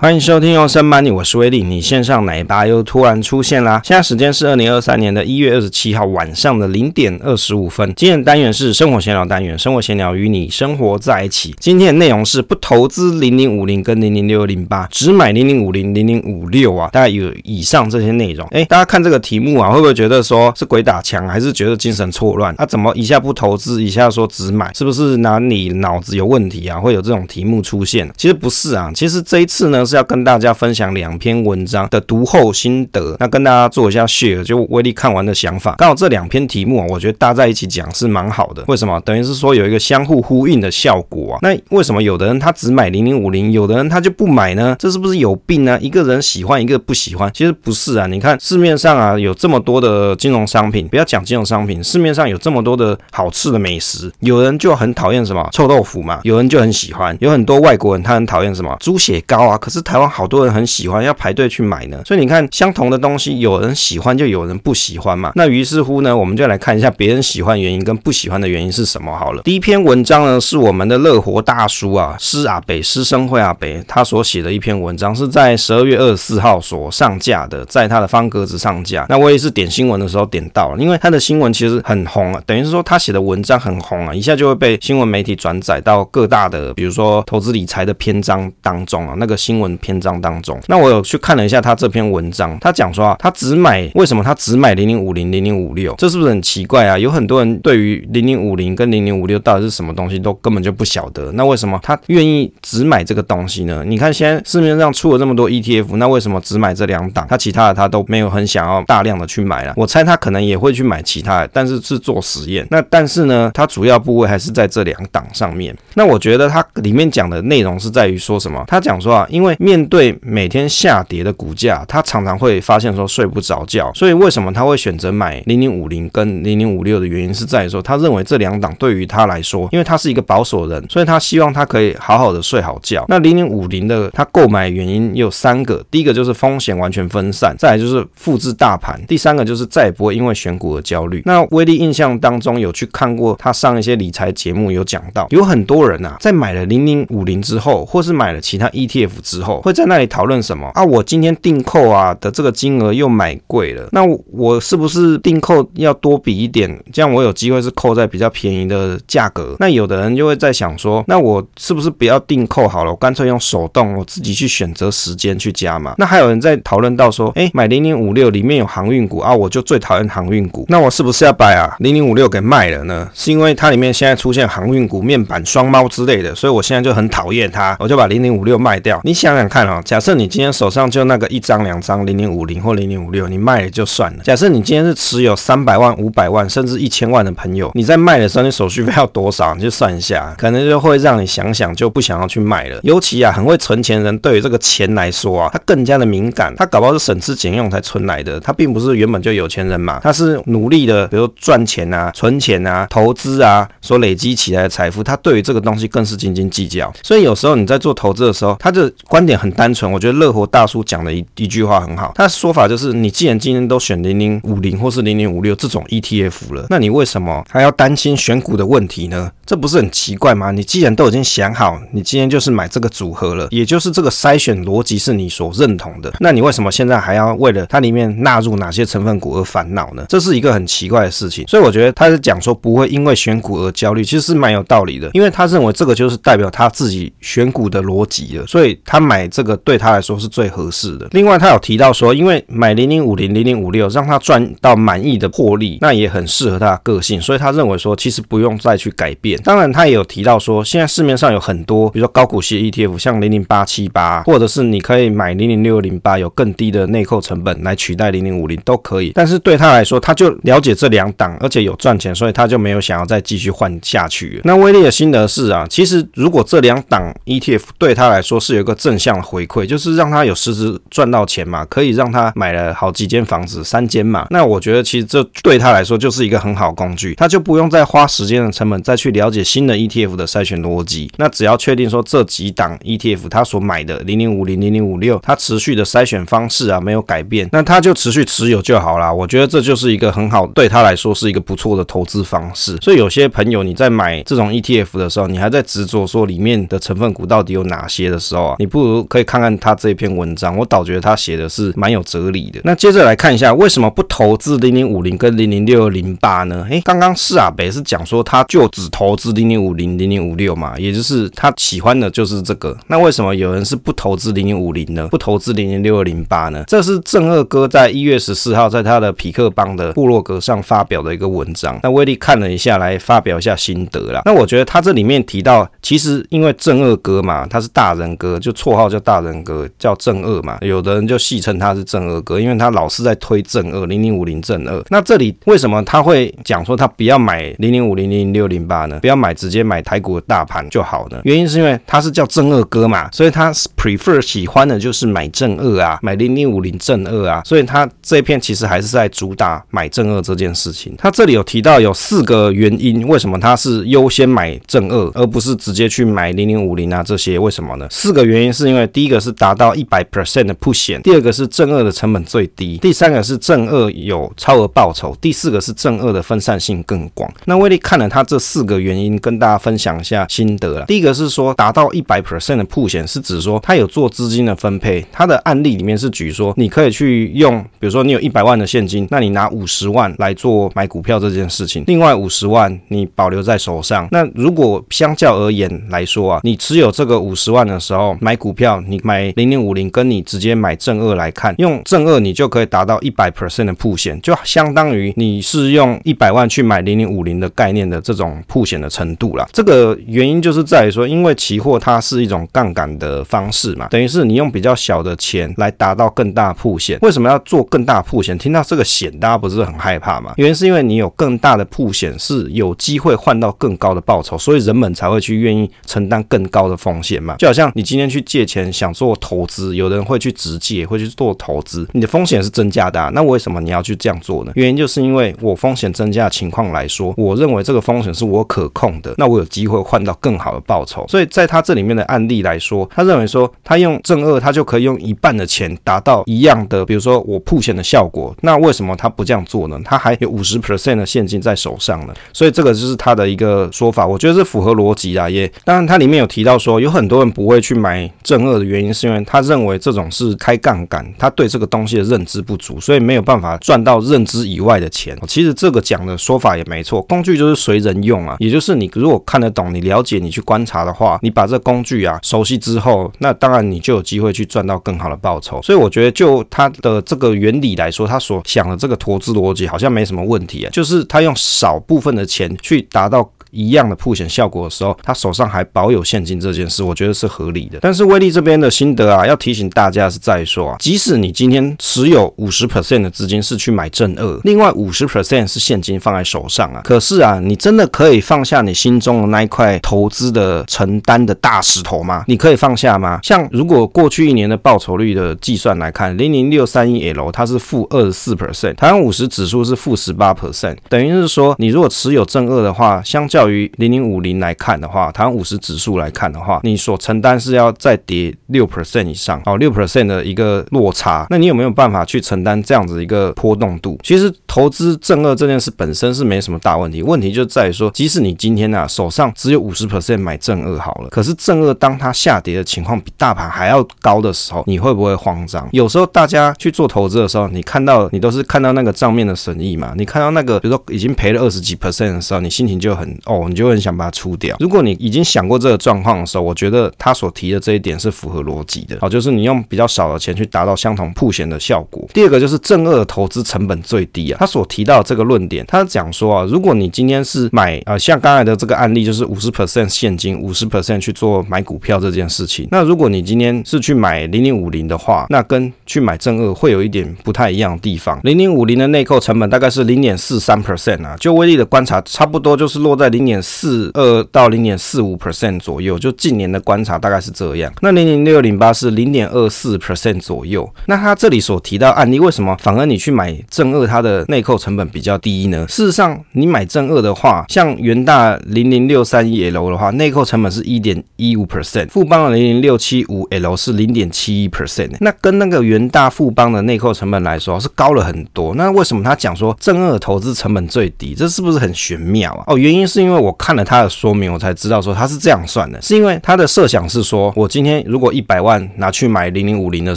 [0.00, 1.64] 欢迎收听优森 Money，我是威利。
[1.64, 3.80] 你线上奶爸又突然出现啦！
[3.82, 7.92] 现在时间是二零二三年的一月二十七号晚上的零点二十五分。
[7.96, 11.52] 今天的单元是生活闲聊单元，生活闲聊与你生活在一起。
[11.58, 16.88] 今天的内容是不投资零零五零跟零零六零八，只买零零五零零零五六啊！
[16.92, 18.46] 大概有以上这些内容。
[18.52, 22.54] 哎，大家看这个题目啊，会不会觉得说是鬼打墙，还是觉得精神错乱？
[22.56, 24.72] 啊、怎么一下不投资，一下说只买？
[24.74, 26.78] 是不是哪里脑子有问题啊？
[26.78, 28.08] 会有这种题目出现？
[28.16, 29.84] 其实不是啊，其实这一次呢。
[29.88, 35.74] 是要跟大家分享两篇文章的读后心得，那跟大家做一下 share，就威力看完的想法。
[35.78, 38.62] 刚好这两篇题目啊，我觉得搭在一起讲是蛮好的。
[38.68, 39.00] 为什么？
[39.00, 41.38] 等于是说有一个相互呼应的效果啊。
[41.40, 44.76] 那为什么有的人他只买零零五零，有的人他就不买呢？
[44.78, 45.78] 这是不是有病呢？
[45.80, 48.06] 一个人喜欢，一个不喜欢，其实不是啊。
[48.06, 57.16] 你看市面上啊有这么多的金融商品，不要讲金融商品，市面上有这么多的好吃的美食，有人就很讨厌什么臭豆腐嘛，有人就很喜欢。
[57.20, 59.77] 有很多外国人他很讨厌什么猪血糕啊，可是。
[59.82, 62.00] 台湾好多人很喜欢，要排队去买呢。
[62.04, 65.32] 所以你看，相同的东西，有人喜欢，就有人不喜欢嘛。
[65.34, 69.42] 那于是乎呢，我们就来看一下别人喜欢原因跟不喜欢的原因是什么好了。
[69.42, 79.06] 第一篇文章呢，是我们的乐活大叔啊，施阿北施生会阿北他所写的一篇文章，是在十二月二十四号所上架的，在他的方格子上架。
[79.08, 89.67] 那我也是点新闻的时候点到了，因为他的新闻其实很红啊，等于是说他写的文章很红啊，一下就会被新闻媒体转载到各大的，比如说投资理财的篇章当中啊，那个新闻。
[89.76, 95.94] 篇章当中，那我有去看了一下他这篇文章，他讲说啊，他只买，为什么他只买零零五零零零五六？
[95.98, 96.98] 这是不是很奇怪啊？
[96.98, 101.30] 有很多人对于零零五零跟零零五六到底是什么东西都根本就不晓得。
[101.32, 103.84] 那为什么他愿意只买这个东西呢？
[103.86, 107.26] 你看现在市面上出了这么多 ETF，那为什么只买这两档？
[107.28, 109.74] 他其他的他都没有很想要大量的去买了。
[109.76, 112.66] 我猜他可能也会去买其他的，但是是做实验。
[112.70, 115.76] 那但是呢，他主要部位还是在这两档上面。
[115.94, 118.64] 那我觉得他里面讲的内容是在于说什么？
[118.66, 123.92] 他讲说啊，因为面对每天下跌的股价，他常常会发现说睡不着觉。
[123.94, 133.04] 所以为什么他会选择买零零五零跟零零五六的原因是在于说，他认为这两档对于他来说，因为他是一个保守人，所以他希望他可以好好的睡好觉。
[133.08, 141.22] 那零零五零的他购买原因有三个，第一个就是风险完全分散，再来就是复制大盘，第三个就是再也不会因为选股而焦虑。
[141.24, 150.84] 那威力印象当中有去看过他上一些理财节目，有讲到有很多人啊，在买了零零五零之后，或是买了其他 ETF 之后，会在那里讨论什么啊？
[150.84, 159.56] 我今天订扣啊的这个金额又买贵了，那我是不是订扣要多比一点，这样我有机会是扣在比较便宜的价格？
[159.58, 165.94] 那有的人就会在想说，那我是不是不要订扣好了，我干脆用手动，我自己去选择时间去加嘛？
[165.98, 173.08] 那还有人在讨论到说，哎，买零零五六里面有航运股啊，我就最讨厌航运股，那我是不是要把啊零零五六给卖了呢？
[173.14, 179.00] 是因为它里面现在出现航运股、面板双猫之类的，所以我现在就很讨厌它，我就把零零五六卖掉。
[179.04, 184.22] 你想想想看啊，假设你今天手上就那个一张、两张零零五零或零零五六，你卖了就算了。
[184.24, 189.54] 假设你今天是持有三百万、五百万甚至一千万的朋友，你在卖的时候，你手续费要多少？
[189.54, 192.80] 你就算一下，可能就会让你想想就不想要去卖了。
[192.82, 196.54] 尤其啊，很会存钱人对于这个钱来说啊，他更加的敏感。
[196.56, 206.90] 他搞不好是省吃俭用才存来的，他并不是原本就有钱人嘛，他是努力的，比如赚钱啊、存钱啊、投资啊所累积起来的财富，他对于这个东西更是斤斤计较。
[207.02, 209.90] 所以有时候你在做投资的时候，他的观点很单纯。
[209.90, 219.32] 我觉得乐活大叔讲的一一句话很好，他的说法就是：你既然今天都选零零五零或是零零五六这种 ETF 了，那你为什么还要担心选股的问题呢？
[219.48, 220.50] 这不是很奇怪吗？
[220.50, 230.04] 你既然都已经想好，你今天就是买这个组合了，也就是这个筛选逻辑是你所认同的，那你为什么现在还要为了它里面纳入哪些成分股而烦恼呢？
[230.06, 231.46] 这是一个很奇怪的事情。
[231.48, 241.08] 所以我觉得他是讲说不会因为选股而焦虑，其实是蛮有道理的，因为他认为这个就是代表他自己选股的逻辑了，所以他买这个对他来说是最合适的。
[241.12, 249.37] 另外，他有提到说，因为买零零五零、零零五六让他赚到满意的获利，那也很适合他的个性，所以他认为说，其实不用再去改变。
[249.42, 259.12] 当然，他也有提到说，现在市面上有很多，比如说高股息 ETF，像零零八七八，或者是你可以买零零六零八，有更低的内扣成本来取代零零五零都可以。
[259.14, 264.40] 但是对他来说，他就了解这两档，而且有赚钱，所以他就没有想要再继续换下去。
[264.44, 274.26] 那威力的心得是啊，其实如果这两档 ETF 对他来说是有一个正向的回馈，就是让他有实质赚到钱嘛，可以让他买了好几间房子，三间嘛。
[274.30, 281.10] 那我觉得其实这对他来说就是一个很好工具，他就不用再花时间的成本再去了了解新的 ETF 的筛选逻辑。
[281.18, 289.12] 那只要确定说这几档 ETF 他所买的零零五零、零零五六，它持续的筛选方式啊没有改变，那他就持续持有就好啦。
[289.12, 292.78] 我觉得这就是一个很好，对他来说是一个不错的投资方式。
[292.80, 302.60] 所以有些朋友你在买这种 ETF 的时候，你还在执着说里面的成分股到底有哪些的时候啊，你不如可以看看他这篇文章，我倒觉得他写的是蛮有哲理的。
[302.64, 306.66] 那接着来看一下为什么不投资零零五零跟零零六零八呢？
[306.70, 312.74] 诶，刚刚是啊北是讲说他就只投资零零五零、零零五六嘛，也就是他喜欢的就是这个。
[312.86, 315.08] 那为什么有人是不投资零零五零呢？
[315.08, 316.64] 不投资零零六二零八呢？
[316.66, 321.78] 这是正二哥在一月十四号在他的匹克邦的部落格上发表的一个文章。
[321.82, 324.22] 那威力看了一下，来发表一下心得啦。
[324.24, 330.58] 那我觉得他这里面提到，其实因为正二哥嘛，他是大人哥，就绰号叫大人哥，叫正二嘛。
[330.60, 334.82] 有的人就戏称他是正二哥，因为他老是在推正二零零五零正二。
[334.90, 339.00] 那这里为什么他会讲说他不要买零零五零零零六零八呢？
[339.08, 341.20] 要买，直接买台股的大盘就好了？
[341.24, 347.42] 原因是因为他是叫正二哥嘛，所以他 prefer 喜欢的就是买正二啊，买零零五零正二啊。
[347.44, 350.94] 所以他这一片其实还是在主打买正二这件事情。
[350.98, 357.38] 他这里有提到有四个原因，为什么他是优先买正二，而不是直接去买零零五零啊这些？
[357.38, 357.86] 为什么呢？
[357.90, 367.30] 四个原因是因为第一个是达到一百 percent 的曝险，第二个是正二的成本最低，第三个是正二有超额报酬，第四个是正二的分散性更广。
[367.46, 370.86] 那威力看了他这四个原原因，跟大家分享一下心得了。
[370.86, 375.04] 第一个是说达到一百 percent 的曝险，是指说他有做资金的分配。
[375.12, 384.08] 他的案例里面是举说，你可以去用，比如说你有一百万的现金，那你拿五十万来做买股票这件事情，另外五十万你保留在手上。
[384.10, 399.46] 那如果相较而言来说啊，你持有这个五十万的时候买股票，你买零零五零，跟你直接买正二来看，用正二你就可以达到一百 percent 的曝险，就相当于你是用一百万去买零零五零的概念的这种曝险的程度啦。
[399.52, 406.98] 这个原因就是在于说，因为期货它是一种杠杆的方式嘛，等于是你用比较小的钱来达到更大铺险。
[407.02, 408.36] 为什么要做更大铺险？
[408.38, 410.32] 听到这个险，大家不是很害怕吗？
[410.36, 417.36] 原因是因为你有更大的铺险，是有机会换到更高的报酬，所以人们才会去愿意承担更高的风险嘛。
[417.36, 423.10] 就好像你今天去借钱想做投资，有的人会去直借，会去做投资，你的风险是增加的。
[423.14, 424.52] 那为什么你要去这样做呢？
[424.54, 431.06] 原因就是因为我风险增加的情况来说，我认为这个风险是我可控的，那我有机会换到更好的报酬。
[431.08, 438.34] 所以在他这里面的案例来说，他认为说他用正二，他就可以用一半的钱达到一样的，比如说我曝险的效果。
[438.42, 439.78] 那为什么他不这样做呢？
[439.84, 442.14] 他还有五十 percent 的现金在手上呢。
[442.32, 445.30] 所以这个就是他的一个说法，我觉得是符合逻辑的。
[445.30, 455.18] 也当然，他里面有提到说，有很多人不会去买正二的原因，是因为他认为这种是开杠杆，他对这个东西的认知不足，所以没有办法赚到认知以外的钱。
[455.26, 465.62] 其实这个讲的说法也没错，工具就是随人用啊，也就就是你如果看得懂，你了解，你去观察的话，你把这工具啊熟悉之后，那当然你就有机会去赚到更好的报酬。
[465.62, 473.30] 所以我觉得就他的这个原理来说，他所想的这个投资逻辑好像没什么问题啊，就是他用少部分的钱去达到。
[473.50, 477.78] 一样的曝险效果的时候，他手上还保有现金这件事，我觉得是合理的。
[477.80, 492.24] 但是威力这边的心得啊，要提醒大家是在说啊，即使你今天持有五十 percent 的资金是去买正二，另外五十 percent 是现金放在手上啊，可是啊，你真的可以放下你心中的那一块投资的承担的大石头吗？
[492.26, 493.20] 你可以放下吗？
[493.22, 513.96] 像如果过去一年的报酬率的计算来看，零零六三一 L 它是负二十四 percent，台湾五十指数是负十八 percent，等于是说你如果持有正二的话，相较较于零零五零来看的话，台湾五十指数来看的话，你所承担是要再跌六 percent 以上，哦，六 percent 的一个落差，那你有没有办法去承担这样子一个波动度？
[514.02, 525.68] 其实投资正二这件事本身是没什么大问题，问题就在于说，即使你今天啊手上只有五十 percent 买正二好了，可是正二当它下跌的情况比大盘还要高的时候，你会不会慌张？
[525.70, 533.68] 有时候大家去做投资的时候，你看到你都是看到那个账面的损益嘛，你看到那个比如说已经赔了二十几 percent 的时候，你心情就很哦，你就。
[533.68, 534.56] 很想把它出掉。
[534.60, 538.96] 如果你已经想过这个状况的时候，我觉得他所提的这一点是符合逻辑的。
[538.98, 542.08] 好，就是你用比较少的钱去达到相同铺险的效果。
[542.14, 544.38] 第二个就是正二的投资成本最低啊。
[544.40, 552.66] 他所提到的这个论点，他讲说啊，如果你今天是买呃，像刚才的这个案例，就是五十 percent 现金，五十 percent 去做买股票这件事情。
[552.70, 558.18] 那如果你今天是去买零零五零的话，那跟去买正二会有一点不太一样的地方。
[558.22, 567.72] 零零五零的内扣成本大概是零点四三 percent 啊，就威力的观察，差不多就是落在零零点四二到零点四五 percent 左右，就近年的观察大概是这样。
[567.82, 570.68] 那零零六零八是零点二四 percent 左右。
[570.86, 575.66] 那他这里所提到案例，为什么反而你去买正二，它的内扣成本比较低呢？
[575.68, 588.54] 事实上，你买正二的话，像元大零零六三一 L 的话，内扣成本是一点一五 percent，富邦的零零六七五 L 是零点七一 percent，那跟那个元大富邦的内扣成本来说是高了很多。
[588.54, 591.14] 那为什么他讲说正二投资成本最低？
[591.14, 592.44] 这是不是很玄妙啊？
[592.46, 599.96] 哦，原因是因因为我看了他的说明，我才知道说他是这样算的，是因为他的设想是说，我今天如果一百万拿去买零零五零的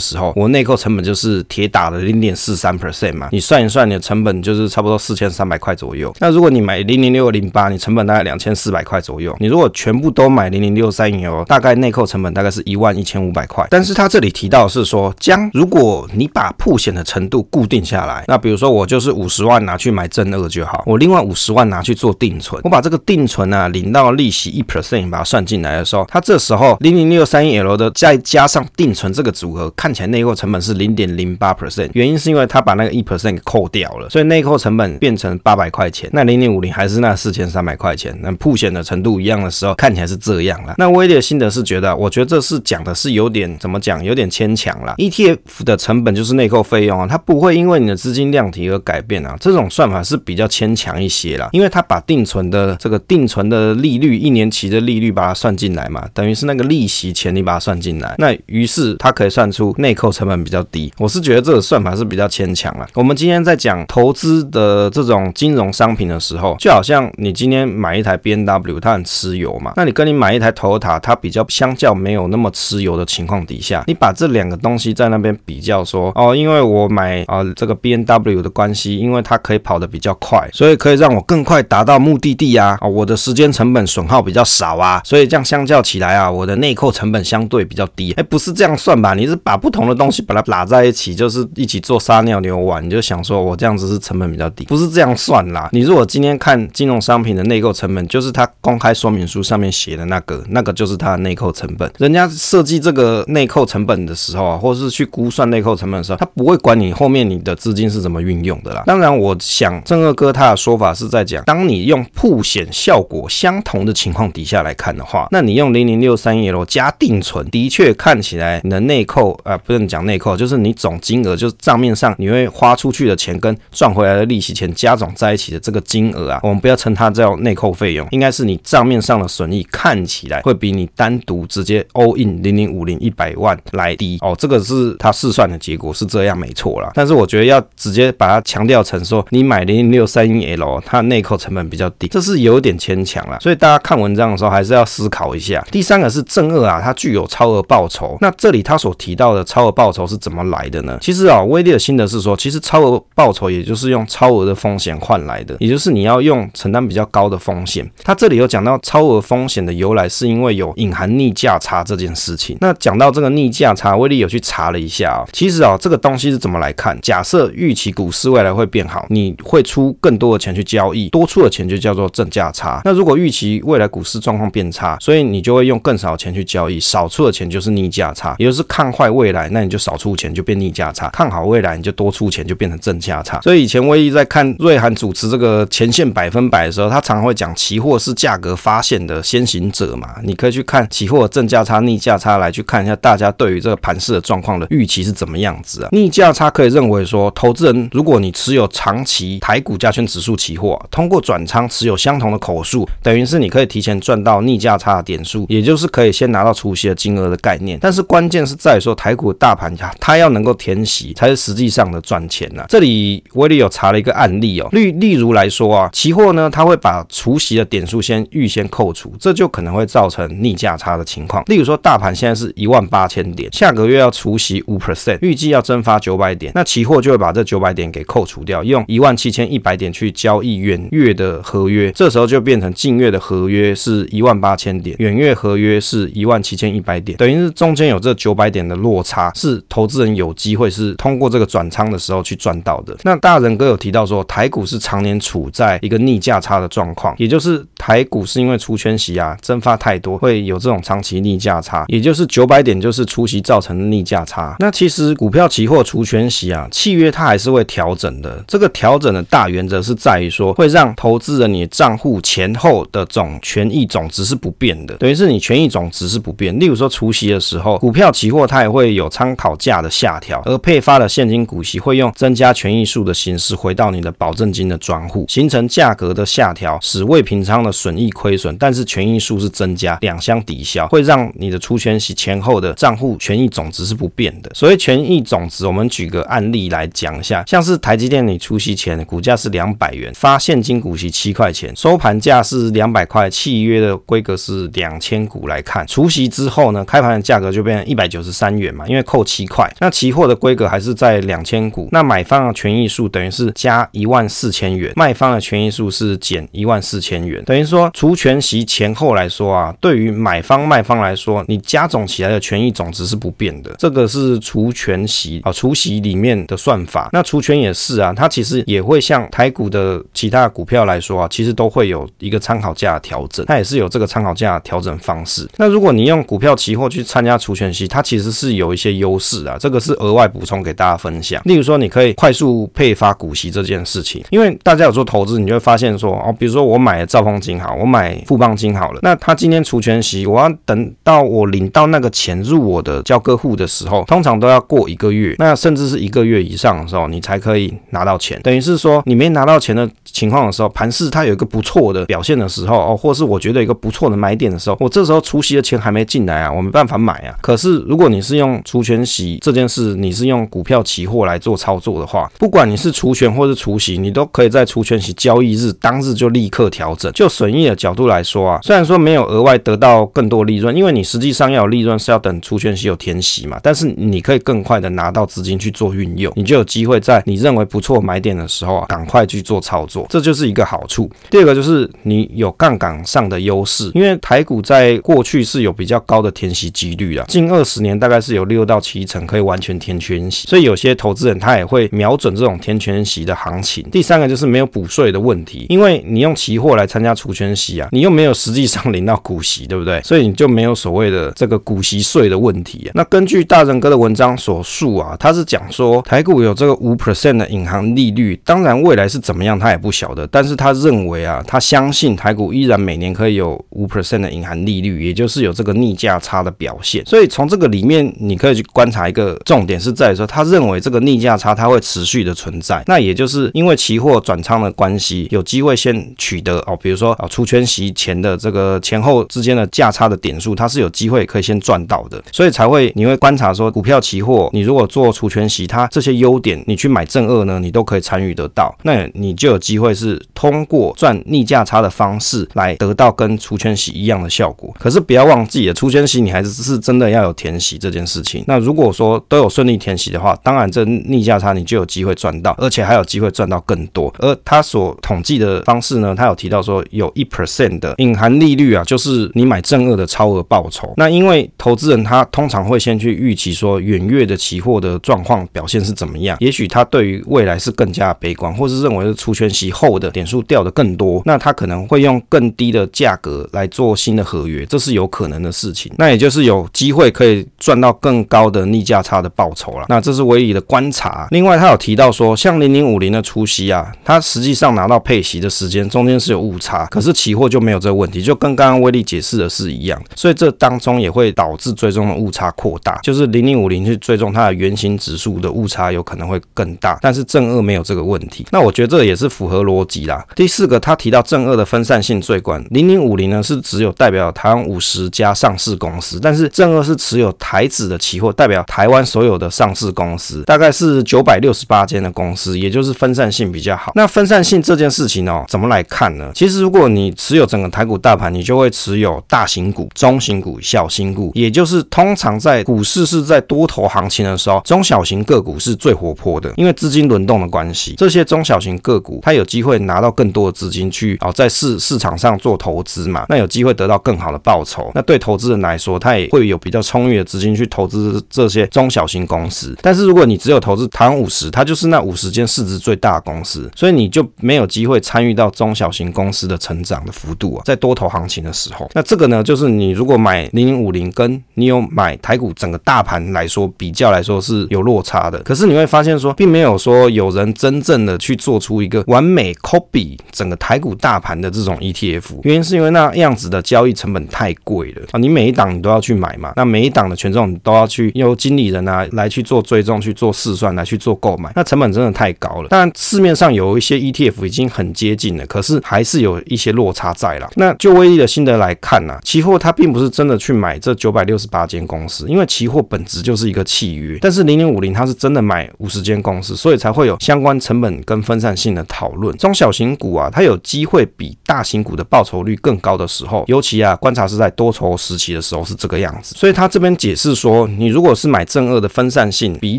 [0.00, 6.10] 时候，我内扣成本就是铁打的零点四三 percent 嘛，你算一算你的成本就是差不多四千三百块左右。
[6.20, 9.36] 那如果你买零零六零八，你成本大概两千四百块左右。
[9.38, 13.66] 你如果全部都买零零六三零哦，大概内扣成本大概是一万一千五百块。
[13.68, 40.74] 但是他这里提到是说，将如果你把曝险的程度固定下来，那比如说我就是五十万拿去买正二就好，我另外五十万拿去做定存，我把这个定存啊领到利息一 percent，把它算进来的时候，它这时候零零六三一 L 的再加上定存这个组合，看起来内扣成本是零点零八 percent，原因是因为它把那个一 percent 给扣掉了，所以内扣成本变成八百块钱，那零零五零还是那四千三百块钱，那曝险的程度一样的时候，看起来是这样了。
[40.78, 44.94] 那威力的心得是觉得，我觉得这是讲的是有点怎么讲，有点牵强了。
[44.98, 60.92] ETF 的成本就是内扣费用啊，它不会因为你的资金量体而改变啊，这种算法是比较牵强一些啦，因为它把定存的这个定存的利率一年期的利率把它算进来嘛，等于是那个利息钱你把它算进来，那于是它可以算出内扣成本比较低。
[60.98, 62.86] 我是觉得这个算法是比较牵强了。
[62.94, 88.12] 我们今天在讲投资的这种金融商品的时候，就好像你今天买一台 BNW 它很吃油嘛，那你跟你买一台头塔它比较相较没有那么吃油的情况底下，你把这两个东西在那边比较说，哦，因为我买啊、这个 BNW 的关系，因为它可以跑得比较快，所以可以让我更快达到目的地啊，啊、我的时间成本损耗比较少啊，所以这样相较起来啊，我的内扣成本相对比较低。
[88.14, 89.14] 哎，不是这样算吧？
[89.14, 95.68] 你是把不同的东西把它拉在一起，就是一起做撒尿牛丸，你就想说我这样子是成本比较低，不是这样算啦。
[95.70, 101.88] 你如果今天看金融商品的内扣成本，就是它公开说明书上面写的那个，那个就是它的内扣成本。
[101.98, 108.82] 人家设计这个内扣成本的时候啊，或是去估算内扣成本的时候，他不会管你后面你的资金是怎么运用的啦。
[108.86, 136.90] 当然，我想正二哥他的说法是在讲，当你用铺险效果相同的情况底下来看的话，那你用零零六三一 L 加定存，的确看起来你的内扣啊，不能讲内扣，就是你总金额，就是账面上你会花出去的钱跟赚回来的利息钱加总在一起的这个金额啊，我们不要称它叫内扣费用，应该是你账面上的损益看起来会比你单独直接 all in 零零五零一百万来低哦，这个是他试算的结果是这样没错啦。
[136.94, 143.38] 但是我觉得要直接把它强调成说你买零零六三一 L 它内扣成本比较低，这是有有点牵强了。
[143.40, 145.64] 所以大家看文章的时候还是要思考一下。
[145.70, 148.16] 第三个是正二啊，它具有超额报酬。
[148.20, 150.98] 那这里他所提到的超额报酬是怎么来的呢？
[151.00, 157.88] 其实啊，威力的心得是说，其实超额报酬也就是用超额的风险换来的，也就是你要用承担比较高的风险。
[158.04, 162.56] 他这里有讲到超额风险的由来，是因为有隐含逆价差这件事情。
[162.60, 166.98] 那讲到这个逆价差，威力有去查了一下啊，其实啊，这个东西是怎么来看？
[167.00, 172.80] 假设预期股市未来会变好，你会出更多的钱去交易，多出的钱就叫做正价价差。
[172.84, 183.40] 那如果预期未来股市状况变差，所以你就会用更少钱去交易，少出的钱就是逆价差，也就是看坏未来，那你就少出钱就变逆价差；看好未来，你就多出钱就变成正价差。
[183.42, 195.88] 所以以前威一在看瑞涵主持这个前线百分百的时候，他常会讲，期货是价格发现的先行者嘛，你可以去看期货正价差、逆价差来去看一下大家对于这个盘市的状况的预期是怎么样子啊？
[195.92, 207.78] 逆价差可以认为说，投资人如果你持有长期台股加权指数期货，通过转仓持有相同的口数，等于是你可以提前赚到逆价差的点数，也就是可以先拿到除息的金额的概念。
[207.80, 212.66] 但是关键是在说台股大盘它它要能够填息，才是实际上的赚钱呐、啊。
[212.68, 221.42] 这里威力有查了一个案例哦，例例如来说啊，期货呢，它会把除息的点数先预先扣除，这就可能会造成逆价差的情况。
[221.46, 242.96] 例如说，大盘现在是一万八千点，下个月要除息五 percent，预计要增发九百点，那期货就会把这九百点给扣除掉，用一万七千一百点去交易远月的合约，这时候就变成近月的合约是一万八千点，远月合约是一万七千一百点，等于是中间有这九百点的落差，是投资人有机会是通过这个转仓的时候去赚到的。
[243.02, 254.56] 那大仁哥有提到说，台股是常年处在一个逆价差的状况，也就是台股是因为除权息啊增发太多，会有这种长期逆价差，也就是九百点就是除息造成的逆价差。
[254.58, 258.42] 那其实股票期货除权息啊，契约它还是会调整的。
[258.46, 266.58] 这个调整的大原则是在于说，会让投资人你的账户前后的总权益总值是不变的，等于是你权益总值是不变。
[266.58, 284.50] 例如说除息的时候，股票期货它也会有参考价的下调，而配发的现金股息会用增加权益数的形式回到你的保证金的专户，形成价格的下调，使未平仓的损益亏损，但是权益数是增加，两相抵消，会让你的除权息前后的账户权益总值是不变的。
[284.54, 325.48] 所谓权益总值，我们举个案例来讲一下，像是台积电你除息前股价是两百元，发现金股息七块钱，收盘价是两百块，契约的规格是两千股来看，除息之后呢，开盘的价格就变成一百九十三元嘛，因为扣七块，那期货的规格还是在两千股，那买方的权益数等于是加一万四千元，卖方的权益数是减一万四千元，等于说除权息前后来说啊，对于买方卖方来说，你加总起来的权益总值是不变的，这个是除权息啊，除息里面的算法，那除权也是啊，它其实也会像台股的其他股票来说啊，其实都会有一个参考价调整，它也是有这个参考价调整方式。
[325.58, 331.40] 那如果你用股票期货去参加除权息，它其实是有一些优势啊，这个是额外补充给大家分享。
[331.44, 348.40] 例如说，你可以快速配发股息这件事情，因为大家有做投资，你就会发现说，哦，比如说我买了兆丰金好，我买富邦金好了，那他今天除权息，我要等到我领到那个钱入我的交割户的时候，通常都要过一个月，那甚至是一个月以上的时候，你才可以拿到钱。
[348.42, 357.34] 等于是说，你没拿到钱的情况的时候，盘势它有一个不错我的表现的时候，哦，或是我觉得一个不错的买点的时候，我这时候除息的钱还没进来啊，我没办法买啊。
[357.40, 367.12] 可是如果你是用除权息这件事，你是用股票期货来做操作的话，不管你是除权或是除息，你都可以在除权息交易日当日就立刻调整。
[367.12, 381.10] 就损益的角度来说啊，虽然说没有额外得到更多利润，因为你实际上要有利润是要等除权息有填息嘛，但是你可以更快的拿到资金去做运用，你就有机会在你认为不错买点的时候啊，赶快去做操作，这就是一个好处。
[381.30, 393.86] 第二个就就是你有杠杆上的优势，因为台股在过去是有比较高的填息几率啊，近二十年大概是有六到七成可以完全填全息，所以有些投资人他也会瞄准这种填全息的行情。
[393.92, 400.00] 第三个就是没有补税的问题，因为你用期货来参加除权息啊，你又没有实际上领到股息，对不对？
[400.02, 402.90] 所以你就没有所谓的这个股息税的问题啊。
[402.94, 417.04] 那根据大仁哥的文章所述啊，他是讲说台股有这个五 percent 的银行利率，当然未来是怎么样他也不晓得，但是他认为啊，他相信台股依然每年可以有五 percent 的银行利率，也就是有这个逆价差的表现。
[417.04, 444.74] 所以从这个里面你可以去观察一个重点是在于说，他认为这个逆价差它会持续的存在，那也就是因为期货转仓的关系，有机会先取得哦，比如说哦除权息前的这个前后之间的价差的点数，它是有机会可以先赚到的，所以才会你会观察说股票期货，你如果做除权息，它这些优点你去买正二呢，你都可以参与得到，那你就有机会是通过赚逆价差的方式来得到跟除权息一样的效果。
[444.78, 448.44] 可是不要忘记了，除权息你还是是真的要有填息这件事情。
[448.46, 454.12] 那如果说都有顺利填息的话，当然这逆价差你就有机会赚到，而且还有机会赚到更多。
[454.18, 460.92] 而他所统计的方式呢，他有提到说有一 percent 的隐含利率啊，就是你买正二的超额报酬。
[460.96, 475.90] 那因为投资人他通常会先去预期说远月的期货的状况表现是怎么样，也许他对于未来是更加悲观，或是认为是除权息后的点数掉的更多，那那他可能会用更低的价格来做新的合约，这是有可能的事情。
[475.96, 479.86] 那也就是有机会可以赚到更高的逆价差的报酬了。
[479.88, 481.26] 那这是威力的观察。
[481.30, 489.98] 另外，他有提到说，像零零五零的除息啊，它实际上拿到配息的时间中间是有误差，可是期货就没有这个问题，就跟刚刚威力解释的是一样。
[490.14, 498.46] 所以这当中也会导致最终的误差扩大，就是零零五零去追踪它的原型指数的误差有可能会更大，但是正二没有这个问题。
[498.50, 500.22] 那我觉得这也是符合逻辑啦。
[500.36, 513.92] 第四个，他提到正二的分散性最广，零零五零呢是只有代表台湾五十家上市公司，但是正二是持有台指的期货，代表台湾所有的上市公司，大概是九百六十八间的公司，也就是分散性比较好。
[513.94, 516.30] 那分散性这件事情哦，怎么来看呢？
[516.34, 534.90] 其实如果你持有整个台股大盘，你就会持有大型股、中型股、小型股，也就是通常在股市是在多头行情的时候，中小型个股是最活泼的，因为资金轮动的关系，这些中小型个股它有机会拿到更多的资金去哦，在市市场上做投资嘛，那有机会得到更好的报酬。
[534.94, 539.76] 那对投资人来说，他也会有比较充裕的资金去投资这些中小型公司。
[539.82, 555.38] 但是如果你只有投资台五十，它就是那五十间市值最大的公司，所以你就没有机会参与到中小型公司的成长的幅度啊，在多头行情的时候，那这个呢，就是你如果买零零五零，跟你有买台股整个大盘来说比较来说是有落差的。
[555.40, 565.18] 可是你会发现说，并没有说有人真正的去做出一个完美 copy 整个台股大盘的这种 ETF，原因是因为那样子的交易成本太贵了啊！
[565.18, 572.68] 你每一档你都要去买嘛，那每一档的权重你都要去由经理人啊来去做追踪、去做试算、来去做购买，那成本真的太高了。
[572.70, 577.50] 但市面上有一些 ETF 已经很接近了，可是还是有一些落差在啦。
[577.56, 584.16] 那就威力的心得来看呢、啊，期货它并不是真的去买这九百六十八间公司，因为期货本质就是一个契约。
[584.20, 589.36] 但是零零五零它是真的买五十间公司，所以才会有相关成本跟分散性的讨论。
[589.36, 596.34] 中小型股啊，它有机会比大型股的报酬率更高的时候，尤其啊，观察是在多头时期的时候是这个样子。
[596.36, 599.78] 所以他这边解释说，你如果是买正二的分散性，比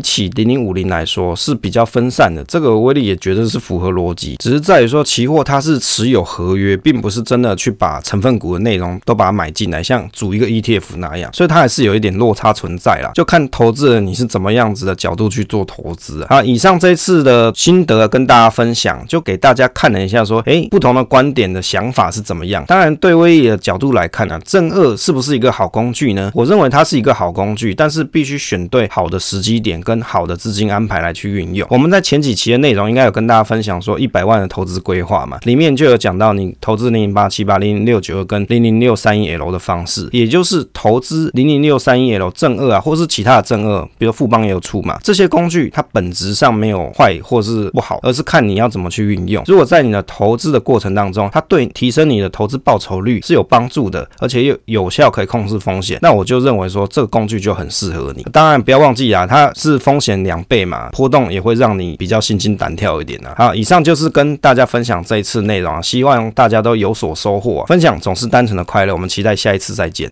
[0.00, 2.42] 起零零五零来说是比较分散的。
[2.48, 13.12] 这个威力也觉得是符合逻辑，只是在于说期货它是持有合约，并不是真的去把成分股的内容都把它买进来，像组一个 ETF 那样，所以它还是有一点落差存在啦。
[13.14, 16.42] 就看投资人你是怎么样子的角度去做投资啊。
[16.42, 22.64] 以上这一次的心得跟大家分享，就给大家看了一下说，诶，不同的观点的想法是怎么样？
[22.66, 26.30] 当然，对威力的角度来看呢、啊，正二是不是一个好工具呢？
[26.34, 31.66] 我认为它是一个好工具，但是必须选对好的时机点跟好的资金安排来去运用。
[31.70, 49.42] 我们在前几期的内容应该有跟大家分享说，一百万的投资规划嘛，里面就有讲到你投资零零八七八、零零六九二跟零零六三一 L 的方式，也就是投资零零六三一 L 正二啊，或是其他的正二，比如富邦也有出嘛，这些工具它本质上没有坏或是不好，而是看你要怎么去运用。
[49.46, 58.22] 如果在你的投资的过程程当中，它对提升你的投资报酬率是有帮助的，而且又有效可以控制风险，那我就认为说这个工具就很适合你。
[58.30, 63.34] 当然不要忘记啊，它是风险两倍嘛，波动也会让你比较心惊胆跳一点啊。
[63.38, 67.64] 好，以上就是跟大家分享这一次内容啊，希望大家都有所收获。
[67.66, 69.94] 分享总是单纯的快乐，我们期待下一次再见。